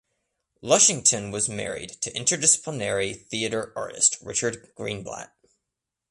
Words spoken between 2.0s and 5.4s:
to interdisciplinary theatre artist Richard Greenblatt.